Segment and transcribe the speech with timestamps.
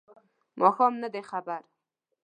[0.59, 1.61] ماښام نه دی خبر